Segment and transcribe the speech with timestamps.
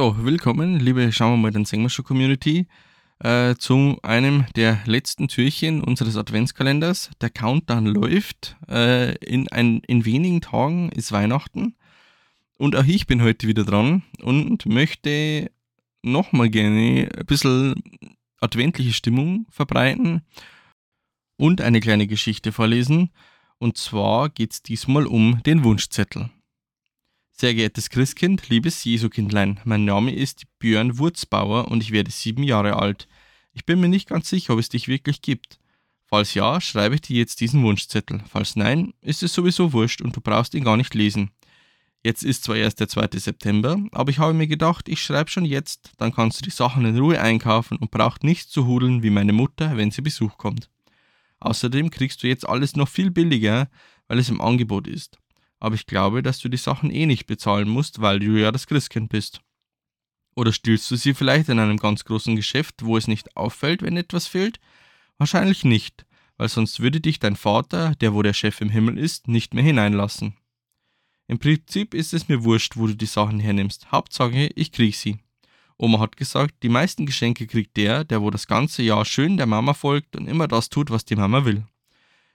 [0.00, 2.66] So, willkommen, liebe Schauen wir mal den Sengmascher Community,
[3.18, 7.10] äh, zu einem der letzten Türchen unseres Adventskalenders.
[7.20, 8.56] Der Countdown läuft.
[8.66, 11.76] Äh, in, ein, in wenigen Tagen ist Weihnachten.
[12.56, 15.50] Und auch ich bin heute wieder dran und möchte
[16.00, 17.74] nochmal gerne ein bisschen
[18.40, 20.22] adventliche Stimmung verbreiten
[21.36, 23.10] und eine kleine Geschichte vorlesen.
[23.58, 26.30] Und zwar geht es diesmal um den Wunschzettel.
[27.40, 32.76] Sehr geehrtes Christkind, liebes Jesukindlein, mein Name ist Björn Wurzbauer und ich werde sieben Jahre
[32.76, 33.08] alt.
[33.54, 35.58] Ich bin mir nicht ganz sicher, ob es dich wirklich gibt.
[36.04, 38.22] Falls ja, schreibe ich dir jetzt diesen Wunschzettel.
[38.30, 41.30] Falls nein, ist es sowieso wurscht und du brauchst ihn gar nicht lesen.
[42.04, 43.08] Jetzt ist zwar erst der 2.
[43.18, 46.84] September, aber ich habe mir gedacht, ich schreibe schon jetzt, dann kannst du die Sachen
[46.84, 50.68] in Ruhe einkaufen und braucht nicht zu hudeln wie meine Mutter, wenn sie Besuch kommt.
[51.38, 53.70] Außerdem kriegst du jetzt alles noch viel billiger,
[54.08, 55.16] weil es im Angebot ist
[55.60, 58.66] aber ich glaube, dass du die Sachen eh nicht bezahlen musst, weil du ja das
[58.66, 59.40] Christkind bist.
[60.34, 63.96] Oder stillst du sie vielleicht in einem ganz großen Geschäft, wo es nicht auffällt, wenn
[63.96, 64.58] etwas fehlt?
[65.18, 66.06] Wahrscheinlich nicht,
[66.38, 69.64] weil sonst würde dich dein Vater, der wo der Chef im Himmel ist, nicht mehr
[69.64, 70.34] hineinlassen.
[71.28, 73.92] Im Prinzip ist es mir wurscht, wo du die Sachen hernimmst.
[73.92, 75.18] Hauptsache, ich krieg sie.
[75.76, 79.46] Oma hat gesagt, die meisten Geschenke kriegt der, der wo das ganze Jahr schön der
[79.46, 81.64] Mama folgt und immer das tut, was die Mama will.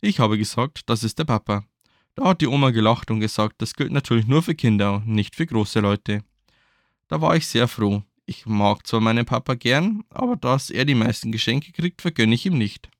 [0.00, 1.64] Ich habe gesagt, das ist der Papa.
[2.16, 5.36] Da hat die Oma gelacht und gesagt, das gilt natürlich nur für Kinder und nicht
[5.36, 6.22] für große Leute.
[7.08, 8.02] Da war ich sehr froh.
[8.26, 12.46] Ich mag zwar meinen Papa gern, aber dass er die meisten Geschenke kriegt, vergönne ich
[12.46, 12.90] ihm nicht.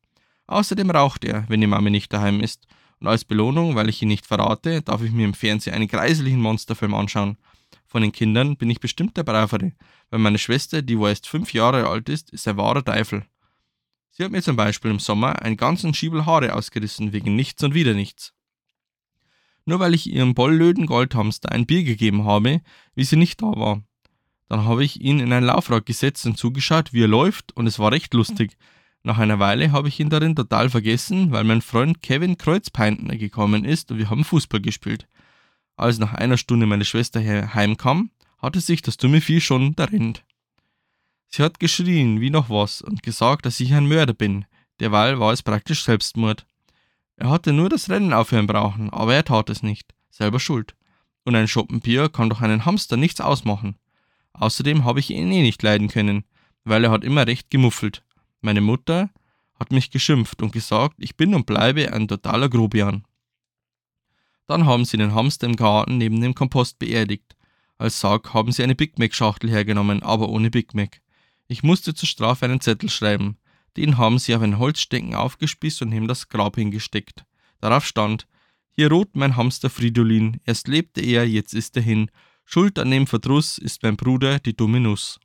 [0.46, 2.66] Außerdem raucht er, wenn die Mama nicht daheim ist.
[2.98, 6.40] Und als Belohnung, weil ich ihn nicht verrate, darf ich mir im Fernsehen einen kreislichen
[6.40, 7.36] Monsterfilm anschauen.
[7.86, 9.72] Von den Kindern bin ich bestimmt der Bravere,
[10.10, 13.24] weil meine Schwester, die wo erst fünf Jahre alt ist, ist ein wahrer Teufel.
[14.10, 17.74] Sie hat mir zum Beispiel im Sommer einen ganzen Schiebel Haare ausgerissen, wegen nichts und
[17.74, 18.32] wieder nichts
[19.64, 22.60] nur weil ich ihrem bollöden Goldhamster ein Bier gegeben habe,
[22.94, 23.82] wie sie nicht da war.
[24.48, 27.78] Dann habe ich ihn in ein Laufrad gesetzt und zugeschaut, wie er läuft, und es
[27.78, 28.56] war recht lustig.
[29.02, 33.64] Nach einer Weile habe ich ihn darin total vergessen, weil mein Freund Kevin Kreuzpeintner gekommen
[33.64, 35.06] ist und wir haben Fußball gespielt.
[35.76, 40.24] Als nach einer Stunde meine Schwester heimkam, hatte sich das dumme Vieh schon darennt.
[41.28, 44.46] Sie hat geschrien wie noch was und gesagt, dass ich ein Mörder bin.
[44.80, 46.46] Derweil war es praktisch Selbstmord.
[47.20, 49.94] Er hatte nur das Rennen aufhören brauchen, aber er tat es nicht.
[50.08, 50.74] Selber schuld.
[51.24, 53.76] Und ein Schoppen Bier kann doch einen Hamster nichts ausmachen.
[54.32, 56.24] Außerdem habe ich ihn eh nicht leiden können,
[56.64, 58.02] weil er hat immer recht gemuffelt.
[58.40, 59.10] Meine Mutter
[59.58, 63.04] hat mich geschimpft und gesagt, ich bin und bleibe ein totaler Grobian.
[64.46, 67.36] Dann haben sie den Hamster im Garten neben dem Kompost beerdigt.
[67.76, 71.02] Als Sarg haben sie eine Big Mac Schachtel hergenommen, aber ohne Big Mac.
[71.48, 73.36] Ich musste zur Strafe einen Zettel schreiben.
[73.76, 77.24] Den haben sie auf ein Holzstecken aufgespießt und neben das Grab hingesteckt.
[77.60, 78.26] Darauf stand,
[78.70, 82.10] hier ruht mein Hamster Fridolin, erst lebte er, jetzt ist er hin.
[82.44, 85.20] Schuld an dem Verdruss ist mein Bruder, die dumme Nuss.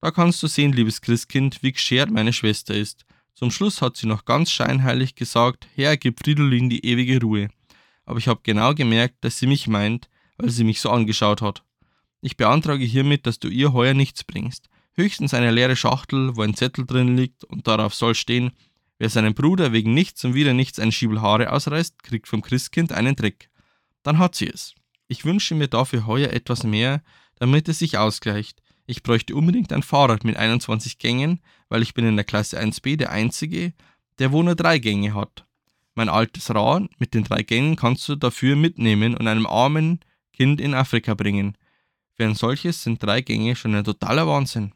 [0.00, 3.04] Da kannst du sehen, liebes Christkind, wie geschert meine Schwester ist.
[3.34, 7.48] Zum Schluss hat sie noch ganz scheinheilig gesagt, Herr, gib Fridolin die ewige Ruhe.
[8.04, 11.62] Aber ich habe genau gemerkt, dass sie mich meint, weil sie mich so angeschaut hat.
[12.20, 14.68] Ich beantrage hiermit, dass du ihr heuer nichts bringst
[14.98, 18.50] höchstens eine leere Schachtel, wo ein Zettel drin liegt und darauf soll stehen,
[18.98, 22.92] wer seinem Bruder wegen nichts und wieder nichts ein Schiebel Haare ausreißt, kriegt vom Christkind
[22.92, 23.48] einen Dreck.
[24.02, 24.74] Dann hat sie es.
[25.06, 27.02] Ich wünsche mir dafür heuer etwas mehr,
[27.36, 28.60] damit es sich ausgleicht.
[28.86, 32.96] Ich bräuchte unbedingt ein Fahrrad mit 21 Gängen, weil ich bin in der Klasse 1b
[32.96, 33.72] der Einzige,
[34.18, 35.46] der wo nur drei Gänge hat.
[35.94, 40.00] Mein altes Rad mit den drei Gängen kannst du dafür mitnehmen und einem armen
[40.32, 41.56] Kind in Afrika bringen.
[42.14, 44.72] Für ein solches sind drei Gänge schon ein totaler Wahnsinn.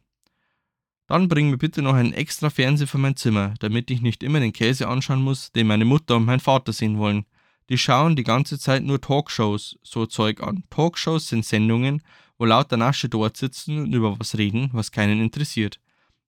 [1.12, 4.40] Dann bring mir bitte noch einen extra Fernseher für mein Zimmer, damit ich nicht immer
[4.40, 7.26] den Käse anschauen muss, den meine Mutter und mein Vater sehen wollen.
[7.68, 10.64] Die schauen die ganze Zeit nur Talkshows, so Zeug an.
[10.70, 12.00] Talkshows sind Sendungen,
[12.38, 15.80] wo lauter Nasche dort sitzen und über was reden, was keinen interessiert.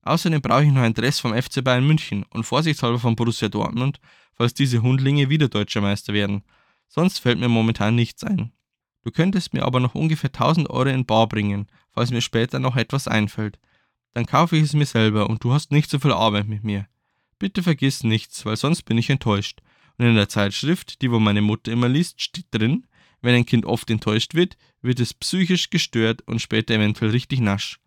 [0.03, 4.01] Außerdem brauche ich noch ein Dress vom FC Bayern München und vorsichtshalber von Borussia Dortmund,
[4.35, 6.45] falls diese Hundlinge wieder deutscher Meister werden.
[6.89, 8.53] Sonst fällt mir momentan nichts ein.
[9.03, 12.77] Du könntest mir aber noch ungefähr 1000 Euro in Bar bringen, falls mir später noch
[12.77, 13.59] etwas einfällt
[14.15, 16.87] dann kaufe ich es mir selber und du hast nicht so viel Arbeit mit mir.
[17.39, 19.61] Bitte vergiss nichts, weil sonst bin ich enttäuscht.
[19.99, 22.87] Und in der Zeitschrift, die wo meine Mutter immer liest, steht drin,
[23.21, 27.81] wenn ein Kind oft enttäuscht wird, wird es psychisch gestört und später eventuell richtig nasch.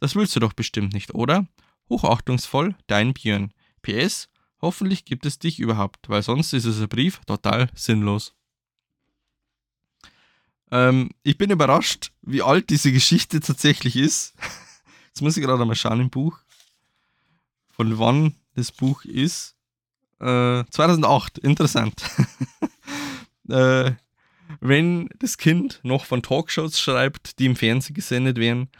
[0.00, 1.46] Das willst du doch bestimmt nicht, oder?
[1.88, 3.52] Hochachtungsvoll, dein Björn.
[3.82, 4.28] PS,
[4.60, 8.34] hoffentlich gibt es dich überhaupt, weil sonst ist es ein Brief total sinnlos.
[10.70, 14.34] Ähm, ich bin überrascht, wie alt diese Geschichte tatsächlich ist.
[15.14, 16.40] Jetzt muss ich gerade mal schauen im Buch,
[17.70, 19.54] von wann das Buch ist.
[20.18, 22.02] Äh, 2008, interessant.
[23.48, 23.92] äh,
[24.58, 28.70] wenn das Kind noch von Talkshows schreibt, die im Fernsehen gesendet werden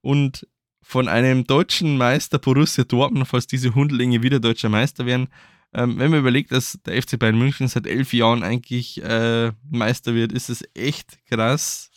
[0.00, 0.46] und
[0.80, 5.26] von einem deutschen Meister Borussia Dortmund, falls diese Hundlinge wieder deutscher Meister werden.
[5.72, 10.14] Ähm, wenn man überlegt, dass der FC Bayern München seit elf Jahren eigentlich äh, Meister
[10.14, 11.90] wird, ist es echt krass,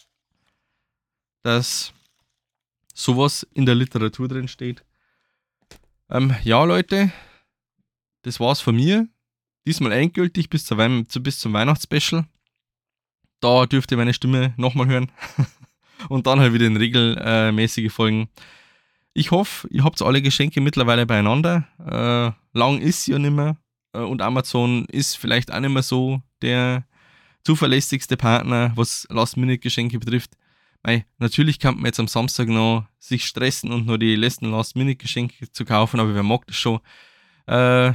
[1.44, 1.94] dass
[2.94, 4.84] sowas in der Literatur drin steht.
[6.10, 7.12] Ähm, ja, Leute,
[8.22, 9.08] das war's von mir.
[9.66, 12.26] Diesmal endgültig bis, zur Wein bis zum Weihnachtsspecial.
[13.40, 15.12] Da dürft ihr meine Stimme nochmal hören.
[16.10, 18.30] Und dann halt wieder in regelmäßige Folgen.
[19.14, 21.68] Ich hoffe, ihr habt alle Geschenke mittlerweile beieinander.
[21.80, 23.58] Äh, lang ist ja nicht mehr.
[23.94, 26.86] Äh, und Amazon ist vielleicht auch nicht mehr so der
[27.44, 30.32] zuverlässigste Partner, was Last-Minute-Geschenke betrifft.
[30.86, 35.52] Mei, natürlich kann man jetzt am Samstag noch sich stressen und nur die letzten Last-Minute-Geschenke
[35.52, 36.80] zu kaufen, aber wer mag das schon?
[37.46, 37.94] Äh,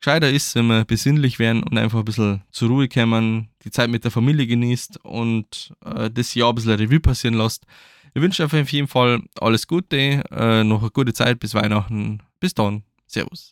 [0.00, 3.90] gescheiter ist, wenn wir besinnlich werden und einfach ein bisschen zur Ruhe kommen, die Zeit
[3.90, 7.64] mit der Familie genießt und äh, das Jahr ein bisschen Revue passieren lässt.
[8.14, 12.22] Ich wünsche euch auf jeden Fall alles Gute, äh, noch eine gute Zeit bis Weihnachten.
[12.40, 12.84] Bis dann.
[13.06, 13.46] Servus.